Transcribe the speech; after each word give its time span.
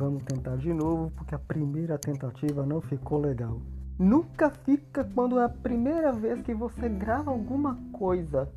Vamos 0.00 0.22
tentar 0.22 0.56
de 0.56 0.72
novo, 0.72 1.10
porque 1.10 1.34
a 1.34 1.38
primeira 1.38 1.98
tentativa 1.98 2.64
não 2.64 2.80
ficou 2.80 3.20
legal. 3.20 3.60
Nunca 3.98 4.48
fica 4.48 5.04
quando 5.04 5.38
é 5.38 5.44
a 5.44 5.48
primeira 5.50 6.10
vez 6.10 6.40
que 6.40 6.54
você 6.54 6.88
grava 6.88 7.30
alguma 7.30 7.78
coisa. 7.92 8.50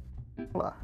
Lá. 0.56 0.78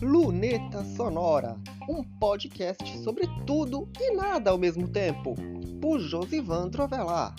Luneta 0.00 0.82
Sonora, 0.96 1.58
um 1.86 2.02
podcast 2.18 2.98
sobre 3.00 3.28
tudo 3.44 3.86
e 4.00 4.16
nada 4.16 4.50
ao 4.50 4.56
mesmo 4.56 4.88
tempo, 4.88 5.34
por 5.78 6.00
Josivan 6.00 6.70
Trovelar. 6.70 7.34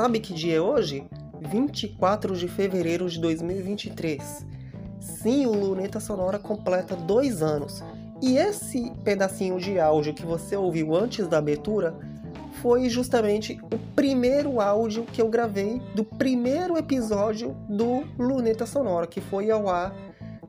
Sabe 0.00 0.18
que 0.18 0.32
dia 0.32 0.56
é 0.56 0.60
hoje? 0.62 1.04
24 1.42 2.34
de 2.34 2.48
fevereiro 2.48 3.06
de 3.10 3.20
2023. 3.20 4.46
Sim, 4.98 5.44
o 5.44 5.52
Luneta 5.52 6.00
Sonora 6.00 6.38
completa 6.38 6.96
dois 6.96 7.42
anos. 7.42 7.84
E 8.22 8.38
esse 8.38 8.92
pedacinho 9.04 9.60
de 9.60 9.78
áudio 9.78 10.14
que 10.14 10.24
você 10.24 10.56
ouviu 10.56 10.96
antes 10.96 11.28
da 11.28 11.36
abertura 11.36 11.94
foi 12.62 12.88
justamente 12.88 13.60
o 13.62 13.78
primeiro 13.94 14.58
áudio 14.58 15.04
que 15.04 15.20
eu 15.20 15.28
gravei 15.28 15.82
do 15.94 16.02
primeiro 16.02 16.78
episódio 16.78 17.54
do 17.68 18.04
Luneta 18.18 18.64
Sonora, 18.64 19.06
que 19.06 19.20
foi 19.20 19.50
ao 19.50 19.68
ar 19.68 19.94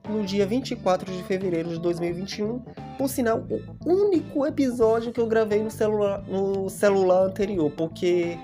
no 0.09 0.23
dia 0.23 0.45
24 0.45 1.11
de 1.11 1.23
fevereiro 1.23 1.71
de 1.71 1.79
2021. 1.79 2.59
Por 2.97 3.09
sinal, 3.09 3.43
o 3.85 3.89
único 3.89 4.45
episódio 4.45 5.11
que 5.11 5.19
eu 5.19 5.27
gravei 5.27 5.61
no 5.61 5.69
celular, 5.69 6.23
no 6.25 6.69
celular 6.69 7.25
anterior, 7.25 7.69
porque 7.71 8.39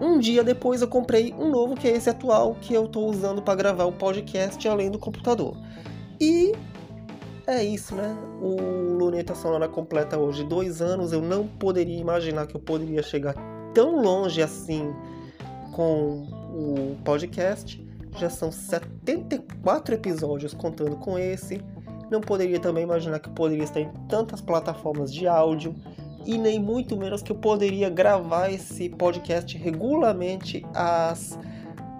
um 0.00 0.18
dia 0.18 0.42
depois 0.42 0.82
eu 0.82 0.88
comprei 0.88 1.34
um 1.38 1.50
novo, 1.50 1.74
que 1.74 1.88
é 1.88 1.96
esse 1.96 2.10
atual, 2.10 2.56
que 2.60 2.74
eu 2.74 2.86
estou 2.86 3.08
usando 3.08 3.42
para 3.42 3.54
gravar 3.54 3.84
o 3.84 3.92
podcast 3.92 4.66
além 4.68 4.90
do 4.90 4.98
computador. 4.98 5.56
E 6.20 6.52
é 7.46 7.62
isso, 7.62 7.94
né? 7.94 8.16
O 8.40 8.96
Luneta 8.96 9.34
Sonora 9.34 9.68
completa 9.68 10.18
hoje 10.18 10.44
dois 10.44 10.80
anos. 10.80 11.12
Eu 11.12 11.20
não 11.20 11.46
poderia 11.46 11.98
imaginar 11.98 12.46
que 12.46 12.54
eu 12.54 12.60
poderia 12.60 13.02
chegar 13.02 13.34
tão 13.74 14.00
longe 14.00 14.40
assim 14.40 14.92
com 15.72 16.26
o 16.52 16.96
podcast. 17.04 17.84
Já 18.16 18.30
são 18.30 18.52
74 18.52 19.94
episódios 19.94 20.54
contando 20.54 20.96
com 20.96 21.18
esse. 21.18 21.60
Não 22.10 22.20
poderia 22.20 22.60
também 22.60 22.84
imaginar 22.84 23.18
que 23.18 23.30
poderia 23.30 23.64
estar 23.64 23.80
em 23.80 23.90
tantas 24.08 24.40
plataformas 24.40 25.12
de 25.12 25.26
áudio 25.26 25.74
e 26.26 26.38
nem 26.38 26.58
muito 26.60 26.96
menos 26.96 27.22
que 27.22 27.32
eu 27.32 27.36
poderia 27.36 27.90
gravar 27.90 28.50
esse 28.50 28.88
podcast 28.88 29.56
regularmente 29.56 30.64
às 30.74 31.38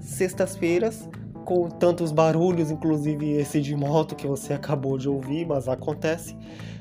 sextas-feiras, 0.00 1.08
com 1.44 1.68
tantos 1.68 2.12
barulhos, 2.12 2.70
inclusive 2.70 3.32
esse 3.32 3.60
de 3.60 3.74
moto 3.74 4.14
que 4.14 4.26
você 4.26 4.52
acabou 4.52 4.96
de 4.96 5.08
ouvir, 5.08 5.46
mas 5.46 5.68
acontece, 5.68 6.36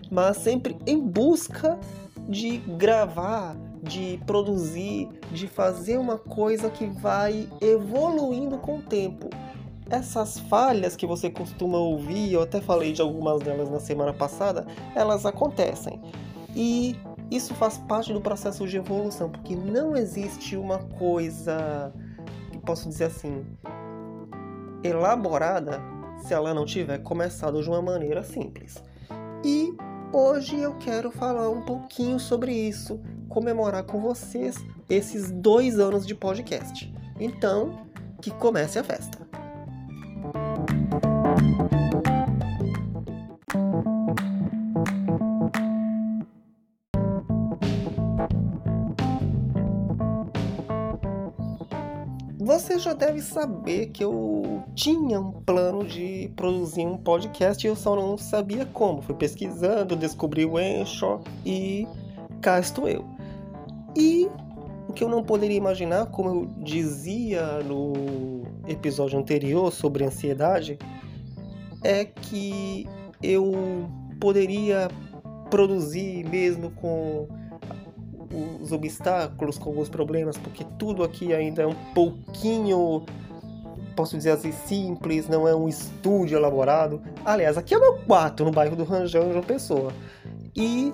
mas 0.09 0.38
sempre 0.38 0.78
em 0.86 1.00
busca 1.00 1.80
de 2.30 2.58
gravar, 2.58 3.56
de 3.81 4.19
produzir, 4.25 5.09
de 5.31 5.47
fazer 5.47 5.97
uma 5.97 6.17
coisa 6.17 6.69
que 6.69 6.86
vai 6.86 7.47
evoluindo 7.59 8.58
com 8.58 8.78
o 8.78 8.81
tempo. 8.81 9.30
Essas 9.89 10.39
falhas 10.39 10.95
que 10.95 11.06
você 11.06 11.30
costuma 11.30 11.78
ouvir, 11.78 12.34
eu 12.34 12.42
até 12.42 12.62
falei 12.62 12.94
de 12.94 13.02
algumas 13.02 13.42
delas 13.42 13.69
na 13.69 13.80
semana 13.80 14.14
passada, 14.14 14.66
elas 14.95 15.25
acontecem. 15.25 16.00
E 16.56 16.95
isso 17.31 17.56
faz 17.56 17.78
parte 17.78 18.12
do 18.12 18.19
processo 18.19 18.68
de 18.68 18.75
evolução, 18.75 19.30
porque 19.30 19.56
não 19.56 19.96
existe 19.96 20.58
uma 20.58 20.80
coisa, 20.80 21.94
que 22.52 22.58
posso 22.59 22.90
dizer 22.90 23.06
assim, 23.06 23.46
elaborada 24.84 25.81
se 26.22 26.34
ela 26.34 26.53
não 26.53 26.66
tiver 26.66 27.00
começado 27.00 27.64
de 27.64 27.69
uma 27.69 27.81
maneira 27.81 28.22
simples. 28.22 28.84
E 29.44 29.74
hoje 30.12 30.59
eu 30.59 30.75
quero 30.75 31.09
falar 31.09 31.50
um 31.50 31.62
pouquinho 31.62 32.19
sobre 32.19 32.53
isso, 32.53 33.00
comemorar 33.30 33.84
com 33.86 34.02
vocês 34.02 34.58
esses 34.90 35.31
dois 35.31 35.80
anos 35.80 36.06
de 36.06 36.13
podcast. 36.13 36.94
Então, 37.18 37.88
que 38.22 38.30
comece 38.31 38.78
a 38.78 38.84
festa! 38.84 39.21
Você 52.72 52.80
já 52.80 52.94
deve 52.94 53.22
saber 53.22 53.88
que 53.88 54.02
eu 54.02 54.64
tinha 54.74 55.20
um 55.20 55.30
plano 55.30 55.84
de 55.84 56.32
produzir 56.38 56.86
um 56.86 56.96
podcast 56.96 57.68
e 57.68 57.70
eu 57.70 57.76
só 57.76 57.98
não 57.98 58.18
sabia 58.18 58.66
como. 58.66 59.02
Fui 59.02 59.14
pesquisando, 59.14 59.94
descobri 59.94 60.46
o 60.46 60.56
Anchor 60.56 61.20
e 61.46 61.86
cá 62.40 62.62
estou 62.62 62.88
eu. 62.88 63.06
E 63.94 64.26
o 64.88 64.94
que 64.94 65.04
eu 65.04 65.10
não 65.10 65.22
poderia 65.22 65.58
imaginar, 65.58 66.06
como 66.06 66.30
eu 66.30 66.46
dizia 66.64 67.60
no 67.60 68.44
episódio 68.66 69.20
anterior 69.20 69.70
sobre 69.74 70.06
ansiedade, 70.06 70.80
é 71.84 72.06
que 72.06 72.88
eu 73.22 73.52
poderia 74.18 74.88
produzir 75.50 76.24
mesmo 76.24 76.72
com 76.72 77.28
os 78.34 78.72
obstáculos, 78.72 79.58
com 79.58 79.69
alguns 79.69 79.90
problemas, 79.90 80.38
porque 80.38 80.66
tudo 80.78 81.03
aqui 81.03 81.34
ainda 81.34 81.64
é 81.64 81.68
um 81.68 81.75
pouquinho, 81.94 83.03
posso 83.96 84.18
dizer 84.18 84.31
assim, 84.31 84.52
simples, 84.52 85.28
não 85.28 85.47
é 85.47 85.56
um 85.56 85.68
estúdio 85.68 86.38
elaborado. 86.38 87.02
Aliás, 87.25 87.58
aqui 87.58 87.74
é 87.74 87.80
meu 87.80 88.00
quarto, 88.00 88.46
no 88.46 88.52
bairro 88.52 88.75
do 88.75 88.84
Ranjão, 88.84 89.31
João 89.31 89.44
Pessoa. 89.44 89.94
E 90.56 90.94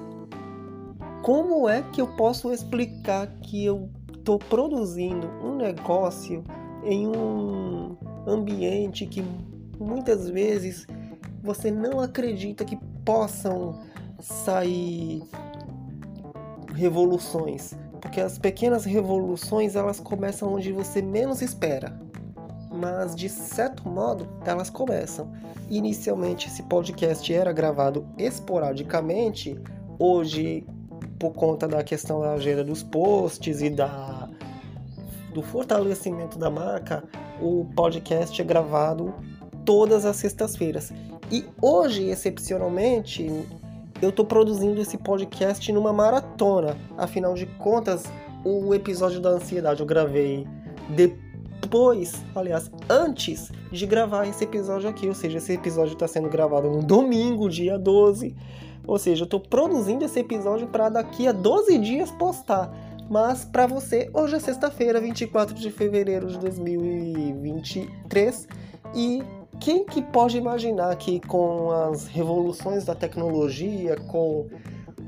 como 1.22 1.68
é 1.68 1.82
que 1.82 2.02
eu 2.02 2.08
posso 2.08 2.52
explicar 2.52 3.28
que 3.42 3.66
eu 3.66 3.90
estou 4.14 4.40
produzindo 4.40 5.28
um 5.44 5.56
negócio 5.56 6.44
em 6.84 7.08
um 7.08 7.98
ambiente 8.26 9.06
que 9.06 9.24
muitas 9.80 10.30
vezes 10.30 10.86
você 11.42 11.72
não 11.72 12.00
acredita 12.00 12.66
que 12.66 12.78
possam 13.06 13.80
sair 14.20 15.24
revoluções, 16.78 17.74
porque 18.00 18.22
as 18.22 18.38
pequenas 18.38 18.86
revoluções 18.86 19.76
elas 19.76 20.00
começam 20.00 20.54
onde 20.54 20.72
você 20.72 21.02
menos 21.02 21.42
espera, 21.42 22.00
mas 22.72 23.16
de 23.16 23.28
certo 23.28 23.90
modo 23.90 24.28
elas 24.46 24.70
começam. 24.70 25.32
Inicialmente 25.70 26.48
esse 26.48 26.62
podcast 26.64 27.34
era 27.34 27.52
gravado 27.52 28.06
esporadicamente, 28.18 29.60
hoje 29.98 30.66
por 31.20 31.34
conta 31.34 31.68
da 31.68 31.84
questão 31.84 32.22
da 32.22 32.34
agenda 32.34 32.64
dos 32.64 32.84
posts 32.84 33.62
e 33.62 33.70
da 33.72 34.30
do 35.34 35.42
fortalecimento 35.44 36.38
da 36.40 36.50
marca, 36.50 37.04
o 37.40 37.66
podcast 37.76 38.42
é 38.42 38.46
gravado 38.46 39.14
todas 39.66 40.06
as 40.06 40.16
sextas-feiras. 40.16 40.92
E 41.32 41.46
hoje, 41.62 42.06
excepcionalmente, 42.06 43.30
eu 44.02 44.10
estou 44.10 44.26
produzindo 44.26 44.82
esse 44.82 44.98
podcast 44.98 45.72
numa 45.72 45.92
maratona. 45.92 46.78
Afinal 46.98 47.34
de 47.34 47.46
contas, 47.46 48.06
o 48.44 48.74
episódio 48.74 49.20
da 49.20 49.30
ansiedade 49.30 49.82
eu 49.82 49.86
gravei 49.86 50.48
depois, 50.90 52.24
aliás, 52.36 52.72
antes 52.90 53.52
de 53.72 53.86
gravar 53.86 54.28
esse 54.28 54.44
episódio 54.44 54.90
aqui. 54.90 55.08
Ou 55.08 55.16
seja, 55.16 55.40
esse 55.40 55.54
episódio 55.54 55.94
está 55.94 56.08
sendo 56.08 56.30
gravado 56.30 56.70
no 56.70 56.84
domingo, 56.84 57.50
dia 57.50 57.78
12. 57.78 58.36
Ou 58.86 59.00
seja, 59.00 59.24
eu 59.24 59.26
estou 59.26 59.40
produzindo 59.40 60.06
esse 60.06 60.20
episódio 60.20 60.68
para 60.68 60.90
daqui 60.90 61.28
a 61.28 61.32
12 61.32 61.78
dias 61.80 62.12
postar. 62.12 62.72
Mas 63.10 63.46
para 63.46 63.66
você, 63.66 64.10
hoje 64.14 64.36
é 64.36 64.40
sexta-feira, 64.40 65.00
24 65.00 65.56
de 65.56 65.72
fevereiro 65.72 66.28
de 66.28 66.38
2023 66.40 68.48
e 68.94 69.24
quem 69.60 69.86
que 69.86 70.02
pode 70.02 70.38
imaginar 70.38 70.96
que 70.96 71.20
com 71.20 71.72
as 71.72 72.08
revoluções 72.08 72.86
da 72.86 72.96
tecnologia, 72.96 73.96
com 74.08 74.48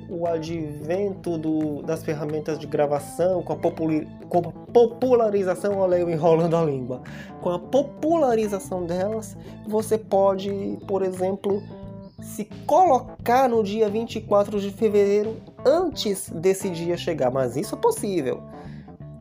o 0.10 0.25
advento 0.25 1.38
do, 1.38 1.84
das 1.84 2.04
ferramentas 2.04 2.57
de 2.57 2.66
gravação, 2.66 3.44
com 3.44 3.54
a, 3.54 3.57
com 3.57 4.40
a 4.40 4.51
popularização, 4.74 5.78
olha 5.78 5.98
eu 5.98 6.10
enrolando 6.10 6.56
a 6.56 6.63
língua, 6.63 7.01
com 7.42 7.51
a 7.51 7.60
popularização 7.60 8.86
delas, 8.86 9.38
você 9.68 9.98
pode, 9.98 10.80
por 10.88 11.04
exemplo, 11.04 11.62
se 12.22 12.45
colocar 12.66 13.48
no 13.48 13.63
dia 13.63 13.88
24 13.88 14.60
de 14.60 14.72
fevereiro 14.72 15.38
antes 15.66 16.30
desse 16.30 16.69
dia 16.69 16.98
chegar, 16.98 17.31
mas 17.31 17.56
isso 17.56 17.75
é 17.75 17.78
possível. 17.78 18.42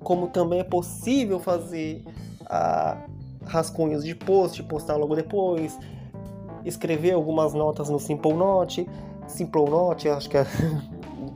Como 0.03 0.29
também 0.29 0.61
é 0.61 0.65
possível 0.65 1.39
fazer 1.39 2.03
a 2.47 2.97
rascunhos 3.49 4.05
de 4.05 4.15
post, 4.15 4.63
postar 4.63 4.97
logo 4.97 5.17
depois, 5.17 5.79
escrever 6.65 7.13
algumas 7.13 7.55
notas 7.55 7.89
no 7.89 7.99
Simple 7.99 8.35
Note. 8.35 8.89
Simple 9.27 9.65
Note, 9.65 10.09
acho 10.09 10.29
que 10.29 10.37
é. 10.37 10.47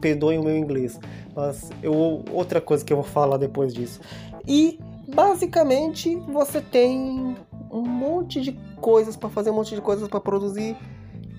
Perdoem 0.01 0.39
o 0.39 0.43
meu 0.43 0.57
inglês, 0.57 0.99
mas 1.33 1.71
eu, 1.81 2.25
outra 2.33 2.61
coisa 2.61 2.85
que 2.85 2.93
eu 2.93 2.97
vou 2.97 3.05
falar 3.05 3.37
depois 3.37 3.73
disso. 3.73 4.01
E 4.49 4.81
basicamente 5.15 6.17
você 6.17 6.61
tem 6.61 7.37
um 7.71 7.83
monte 7.83 8.41
de 8.41 8.53
coisas 8.81 9.17
para 9.17 9.29
fazer, 9.29 9.51
um 9.51 9.55
monte 9.55 9.77
de 9.77 9.81
coisas 9.81 10.09
para 10.09 10.21
produzir. 10.21 10.77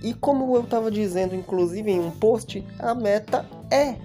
E 0.02 0.14
como 0.14 0.56
eu 0.56 0.62
estava 0.62 0.90
dizendo, 0.90 1.36
inclusive 1.36 1.92
em 1.92 2.00
um 2.00 2.12
post, 2.12 2.66
a 2.80 2.96
meta 2.96 3.46
é 3.70 3.96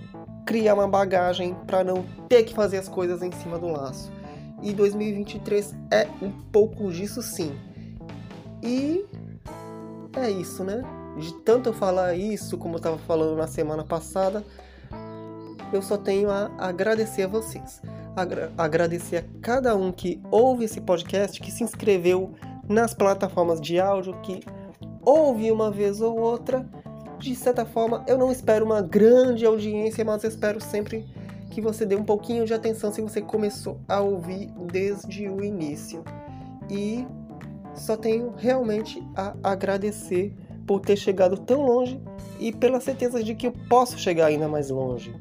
criar 0.44 0.74
uma 0.74 0.88
bagagem 0.88 1.54
para 1.66 1.84
não 1.84 2.04
ter 2.28 2.42
que 2.42 2.54
fazer 2.54 2.78
as 2.78 2.88
coisas 2.88 3.22
em 3.22 3.30
cima 3.30 3.58
do 3.58 3.68
laço. 3.68 4.10
E 4.62 4.72
2023 4.72 5.74
é 5.90 6.06
um 6.20 6.30
pouco 6.52 6.90
disso 6.90 7.22
sim. 7.22 7.52
E 8.62 9.04
é 10.16 10.30
isso, 10.30 10.64
né? 10.64 10.82
De 11.16 11.32
tanto 11.42 11.68
eu 11.68 11.72
falar 11.72 12.14
isso, 12.14 12.58
como 12.58 12.74
eu 12.74 12.78
estava 12.78 12.98
falando 12.98 13.36
na 13.36 13.46
semana 13.46 13.84
passada, 13.84 14.44
eu 15.72 15.82
só 15.82 15.96
tenho 15.96 16.30
a 16.30 16.50
agradecer 16.58 17.22
a 17.22 17.28
vocês. 17.28 17.80
Agra 18.16 18.52
agradecer 18.58 19.16
a 19.18 19.24
cada 19.40 19.76
um 19.76 19.92
que 19.92 20.20
ouve 20.30 20.64
esse 20.64 20.80
podcast, 20.80 21.40
que 21.40 21.52
se 21.52 21.62
inscreveu 21.62 22.34
nas 22.68 22.94
plataformas 22.94 23.60
de 23.60 23.78
áudio, 23.78 24.20
que 24.22 24.40
ouve 25.04 25.50
uma 25.50 25.70
vez 25.70 26.00
ou 26.00 26.18
outra 26.18 26.66
de 27.18 27.34
certa 27.34 27.66
forma, 27.66 28.04
eu 28.06 28.16
não 28.16 28.30
espero 28.30 28.64
uma 28.64 28.80
grande 28.80 29.44
audiência, 29.44 30.04
mas 30.04 30.22
espero 30.24 30.60
sempre 30.60 31.04
que 31.50 31.60
você 31.60 31.86
dê 31.86 31.96
um 31.96 32.04
pouquinho 32.04 32.44
de 32.44 32.54
atenção 32.54 32.92
se 32.92 33.00
você 33.00 33.20
começou 33.20 33.80
a 33.88 34.00
ouvir 34.00 34.50
desde 34.72 35.28
o 35.28 35.42
início. 35.42 36.04
E 36.70 37.06
só 37.74 37.96
tenho 37.96 38.32
realmente 38.36 39.02
a 39.16 39.34
agradecer 39.42 40.34
por 40.66 40.80
ter 40.80 40.96
chegado 40.96 41.38
tão 41.38 41.64
longe 41.64 42.00
e 42.38 42.52
pela 42.52 42.80
certeza 42.80 43.22
de 43.22 43.34
que 43.34 43.46
eu 43.46 43.52
posso 43.68 43.98
chegar 43.98 44.26
ainda 44.26 44.48
mais 44.48 44.70
longe. 44.70 45.14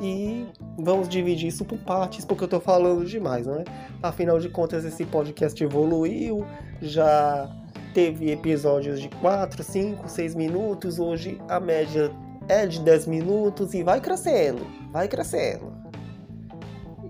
E 0.00 0.44
vamos 0.78 1.08
dividir 1.08 1.48
isso 1.48 1.64
por 1.64 1.78
partes, 1.78 2.24
porque 2.24 2.44
eu 2.44 2.48
tô 2.48 2.60
falando 2.60 3.04
demais, 3.06 3.46
não 3.46 3.60
é? 3.60 3.64
Afinal 4.02 4.38
de 4.38 4.48
contas, 4.48 4.84
esse 4.84 5.06
podcast 5.06 5.62
evoluiu, 5.62 6.44
já 6.82 7.50
teve 7.94 8.30
episódios 8.30 9.00
de 9.00 9.08
4, 9.08 9.62
5, 9.62 10.06
6 10.06 10.34
minutos, 10.34 10.98
hoje 10.98 11.40
a 11.48 11.58
média 11.58 12.12
é 12.48 12.66
de 12.66 12.80
10 12.80 13.06
minutos 13.06 13.74
e 13.74 13.82
vai 13.82 14.00
crescendo, 14.00 14.66
vai 14.92 15.08
crescendo. 15.08 15.72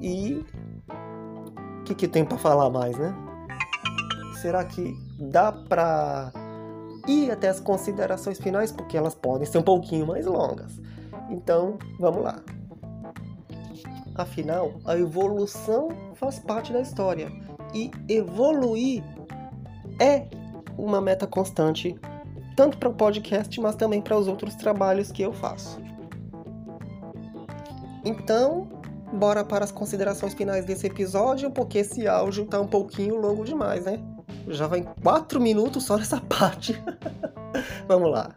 E 0.01 0.45
o 1.81 1.85
que, 1.85 1.95
que 1.95 2.09
tem 2.09 2.25
para 2.25 2.39
falar 2.39 2.71
mais, 2.71 2.97
né? 2.97 3.15
Será 4.41 4.65
que 4.65 4.95
dá 5.19 5.51
pra 5.53 6.33
ir 7.07 7.31
até 7.31 7.49
as 7.49 7.61
considerações 7.61 8.39
finais? 8.39 8.71
Porque 8.71 8.97
elas 8.97 9.15
podem 9.15 9.47
ser 9.47 9.59
um 9.59 9.63
pouquinho 9.63 10.07
mais 10.07 10.27
longas. 10.27 10.81
Então, 11.31 11.79
vamos 11.99 12.23
lá. 12.23 12.43
Afinal, 14.15 14.73
a 14.85 14.97
evolução 14.97 15.89
faz 16.15 16.39
parte 16.39 16.73
da 16.73 16.81
história. 16.81 17.31
E 17.75 17.91
evoluir 18.09 19.05
é 20.01 20.27
uma 20.79 21.01
meta 21.01 21.27
constante, 21.27 21.99
tanto 22.57 22.79
para 22.79 22.89
o 22.89 22.95
podcast, 22.95 23.61
mas 23.61 23.77
também 23.77 24.01
para 24.01 24.17
os 24.17 24.27
outros 24.27 24.55
trabalhos 24.55 25.13
que 25.13 25.23
eu 25.23 25.33
faço. 25.33 25.79
Então, 28.05 28.69
bora 29.13 29.45
para 29.45 29.65
as 29.65 29.71
considerações 29.71 30.33
finais 30.33 30.65
desse 30.65 30.87
episódio, 30.87 31.51
porque 31.51 31.79
esse 31.79 32.09
áudio 32.09 32.45
está 32.45 32.61
um 32.61 32.67
pouquinho 32.67 33.17
longo 33.21 33.45
demais, 33.45 33.85
né? 33.85 34.01
Já 34.49 34.67
vai 34.67 34.87
4 35.03 35.41
minutos 35.41 35.85
só 35.85 35.97
nessa 35.97 36.21
parte. 36.27 36.81
Vamos 37.87 38.11
lá. 38.11 38.35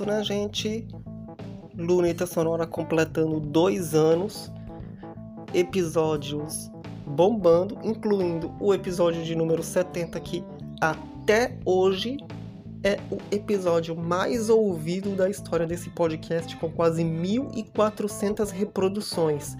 Isso, 0.00 0.06
né, 0.06 0.24
gente? 0.24 0.86
Luneta 1.76 2.26
Sonora 2.26 2.66
completando 2.66 3.38
dois 3.38 3.94
anos, 3.94 4.50
episódios 5.52 6.70
bombando, 7.06 7.78
incluindo 7.82 8.50
o 8.60 8.72
episódio 8.72 9.22
de 9.22 9.34
número 9.34 9.62
70, 9.62 10.18
que 10.20 10.42
até 10.80 11.58
hoje 11.66 12.16
é 12.82 12.98
o 13.10 13.18
episódio 13.30 13.94
mais 13.94 14.48
ouvido 14.48 15.14
da 15.14 15.28
história 15.28 15.66
desse 15.66 15.90
podcast, 15.90 16.56
com 16.56 16.70
quase 16.70 17.02
1.400 17.02 18.50
reproduções. 18.50 19.54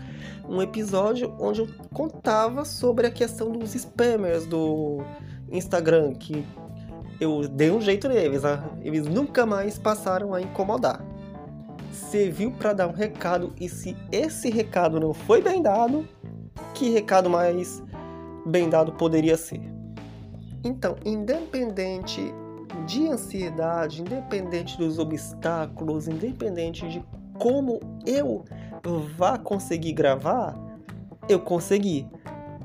Um 0.49 0.63
episódio 0.63 1.35
onde 1.39 1.61
eu 1.61 1.69
contava 1.93 2.65
sobre 2.65 3.07
a 3.07 3.11
questão 3.11 3.53
dos 3.53 3.75
spammers 3.75 4.47
do 4.47 5.03
Instagram, 5.51 6.15
que 6.15 6.47
eu 7.20 7.46
dei 7.46 7.70
um 7.70 7.81
jeito 7.81 8.08
neles, 8.08 8.43
né? 8.43 8.62
eles 8.82 9.06
nunca 9.06 9.44
mais 9.44 9.78
passaram 9.78 10.32
a 10.32 10.40
incomodar. 10.40 11.05
Serviu 11.93 12.50
para 12.52 12.72
dar 12.72 12.88
um 12.88 12.93
recado 12.93 13.52
e 13.61 13.69
se 13.69 13.96
esse 14.11 14.49
recado 14.49 14.99
não 14.99 15.12
foi 15.12 15.43
bem 15.43 15.61
dado, 15.61 16.08
que 16.75 16.88
recado 16.88 17.28
mais 17.28 17.82
bem 18.46 18.70
dado 18.70 18.93
poderia 18.93 19.37
ser? 19.37 19.61
Então, 20.64 20.96
independente 21.05 22.32
de 22.87 23.06
ansiedade, 23.08 24.00
independente 24.00 24.78
dos 24.78 24.99
obstáculos, 24.99 26.08
independente 26.08 26.88
de 26.88 27.05
como 27.38 27.81
eu 28.06 28.44
vá 29.17 29.37
conseguir 29.37 29.93
gravar, 29.93 30.58
eu 31.28 31.40
consegui. 31.40 32.08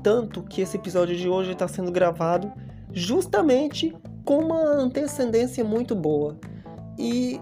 Tanto 0.02 0.42
que 0.42 0.60
esse 0.60 0.76
episódio 0.76 1.16
de 1.16 1.28
hoje 1.28 1.52
está 1.52 1.66
sendo 1.66 1.90
gravado 1.90 2.52
justamente 2.92 3.94
com 4.26 4.38
uma 4.38 4.60
antecedência 4.60 5.64
muito 5.64 5.94
boa. 5.94 6.36
E 6.98 7.40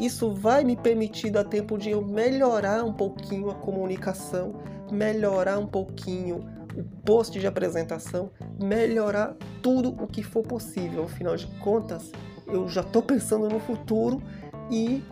isso 0.00 0.32
vai 0.32 0.64
me 0.64 0.76
permitir 0.76 1.30
dar 1.30 1.44
tempo 1.44 1.78
de 1.78 1.90
eu 1.90 2.04
melhorar 2.04 2.84
um 2.84 2.92
pouquinho 2.92 3.48
a 3.50 3.54
comunicação, 3.54 4.52
melhorar 4.90 5.58
um 5.58 5.66
pouquinho 5.66 6.44
o 6.76 6.82
post 7.04 7.38
de 7.38 7.46
apresentação, 7.46 8.30
melhorar 8.60 9.36
tudo 9.62 9.90
o 9.90 10.08
que 10.08 10.24
for 10.24 10.42
possível. 10.42 11.04
Afinal 11.04 11.36
de 11.36 11.46
contas, 11.58 12.10
eu 12.48 12.68
já 12.68 12.80
estou 12.80 13.00
pensando 13.00 13.48
no 13.48 13.60
futuro 13.60 14.20
e 14.68 15.04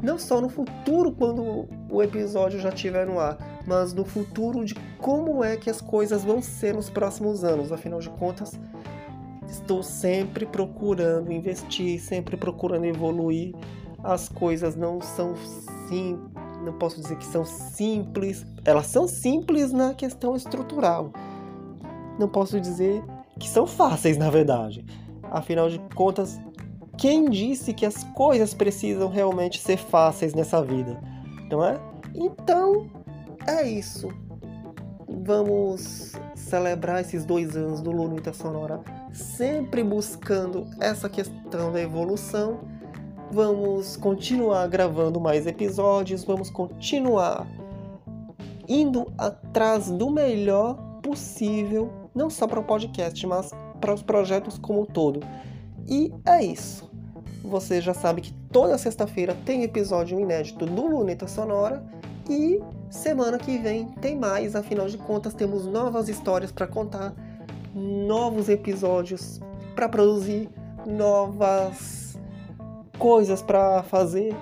não 0.00 0.16
só 0.16 0.40
no 0.40 0.48
futuro 0.48 1.10
quando 1.10 1.68
o 1.90 2.02
episódio 2.02 2.60
já 2.60 2.68
estiver 2.68 3.04
no 3.04 3.18
ar, 3.18 3.36
mas 3.66 3.92
no 3.92 4.04
futuro 4.04 4.64
de 4.64 4.74
como 4.98 5.42
é 5.42 5.56
que 5.56 5.68
as 5.68 5.80
coisas 5.80 6.22
vão 6.22 6.40
ser 6.40 6.74
nos 6.74 6.88
próximos 6.88 7.42
anos. 7.42 7.72
Afinal 7.72 7.98
de 7.98 8.10
contas, 8.10 8.58
Estou 9.48 9.82
sempre 9.82 10.44
procurando 10.44 11.32
investir, 11.32 12.00
sempre 12.00 12.36
procurando 12.36 12.84
evoluir. 12.84 13.54
As 14.04 14.28
coisas 14.28 14.76
não 14.76 15.00
são 15.00 15.34
sim, 15.88 16.18
não 16.62 16.72
posso 16.74 17.00
dizer 17.00 17.16
que 17.16 17.24
são 17.24 17.44
simples. 17.44 18.46
Elas 18.64 18.86
são 18.86 19.08
simples 19.08 19.72
na 19.72 19.94
questão 19.94 20.36
estrutural. 20.36 21.12
Não 22.18 22.28
posso 22.28 22.60
dizer 22.60 23.02
que 23.38 23.48
são 23.48 23.66
fáceis, 23.66 24.18
na 24.18 24.28
verdade. 24.28 24.84
Afinal 25.30 25.70
de 25.70 25.78
contas, 25.94 26.38
quem 26.96 27.30
disse 27.30 27.72
que 27.72 27.86
as 27.86 28.04
coisas 28.04 28.52
precisam 28.52 29.08
realmente 29.08 29.60
ser 29.60 29.78
fáceis 29.78 30.34
nessa 30.34 30.62
vida? 30.62 31.00
Não 31.50 31.64
é? 31.64 31.80
Então, 32.14 32.86
é 33.46 33.66
isso. 33.66 34.08
Vamos 35.08 36.12
celebrar 36.34 37.00
esses 37.00 37.24
dois 37.24 37.56
anos 37.56 37.80
do 37.80 37.90
Lunita 37.90 38.32
Sonora 38.32 38.80
sempre 39.18 39.82
buscando 39.82 40.66
essa 40.80 41.08
questão 41.08 41.72
da 41.72 41.80
evolução. 41.80 42.60
Vamos 43.30 43.96
continuar 43.96 44.66
gravando 44.68 45.20
mais 45.20 45.46
episódios, 45.46 46.24
vamos 46.24 46.48
continuar 46.48 47.46
indo 48.66 49.12
atrás 49.18 49.90
do 49.90 50.10
melhor 50.10 50.74
possível, 51.02 51.90
não 52.14 52.30
só 52.30 52.46
para 52.46 52.60
o 52.60 52.64
podcast, 52.64 53.26
mas 53.26 53.50
para 53.80 53.92
os 53.92 54.02
projetos 54.02 54.58
como 54.58 54.82
um 54.82 54.86
todo. 54.86 55.20
E 55.86 56.12
é 56.24 56.44
isso. 56.44 56.88
Você 57.44 57.80
já 57.80 57.94
sabe 57.94 58.20
que 58.20 58.32
toda 58.52 58.78
sexta-feira 58.78 59.36
tem 59.44 59.62
episódio 59.62 60.18
inédito 60.20 60.66
do 60.66 60.86
Luneta 60.86 61.26
Sonora 61.26 61.82
e 62.28 62.60
semana 62.90 63.38
que 63.38 63.56
vem 63.58 63.86
tem 64.00 64.16
mais, 64.16 64.54
afinal 64.54 64.86
de 64.86 64.98
contas 64.98 65.34
temos 65.34 65.66
novas 65.66 66.08
histórias 66.08 66.52
para 66.52 66.66
contar 66.66 67.14
novos 67.78 68.48
episódios 68.48 69.40
para 69.74 69.88
produzir, 69.88 70.48
novas 70.86 72.18
coisas 72.98 73.40
para 73.40 73.82
fazer 73.84 74.34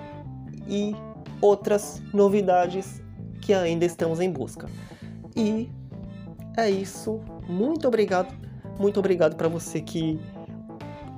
e 0.67 0.95
outras 1.39 2.01
novidades 2.13 3.01
que 3.41 3.53
ainda 3.53 3.85
estamos 3.85 4.19
em 4.19 4.31
busca. 4.31 4.67
E 5.35 5.69
é 6.57 6.69
isso. 6.69 7.21
Muito 7.47 7.87
obrigado, 7.87 8.33
muito 8.79 8.99
obrigado 8.99 9.35
para 9.35 9.47
você 9.47 9.79
que 9.79 10.19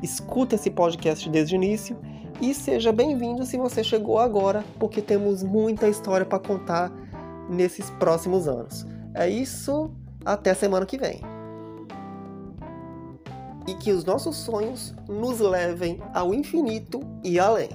escuta 0.03 0.55
esse 0.55 0.69
podcast 0.69 1.29
desde 1.29 1.55
o 1.55 1.57
início. 1.57 1.97
E 2.41 2.53
seja 2.53 2.91
bem-vindo 2.91 3.45
se 3.45 3.57
você 3.57 3.83
chegou 3.83 4.19
agora, 4.19 4.63
porque 4.77 5.01
temos 5.01 5.43
muita 5.43 5.87
história 5.89 6.25
para 6.25 6.39
contar 6.39 6.91
nesses 7.49 7.89
próximos 7.91 8.47
anos. 8.47 8.85
É 9.13 9.29
isso, 9.29 9.91
até 10.23 10.53
semana 10.53 10.85
que 10.85 10.97
vem. 10.97 11.19
E 13.69 13.75
que 13.75 13.91
os 13.91 14.03
nossos 14.03 14.35
sonhos 14.35 14.95
nos 15.07 15.39
levem 15.39 16.01
ao 16.11 16.33
infinito 16.33 17.01
e 17.23 17.39
além. 17.39 17.69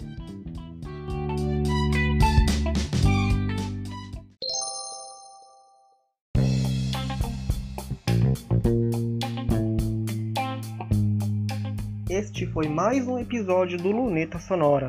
Este 12.09 12.47
foi 12.47 12.69
mais 12.69 13.07
um 13.07 13.19
episódio 13.19 13.77
do 13.77 13.91
Luneta 13.91 14.39
Sonora. 14.39 14.89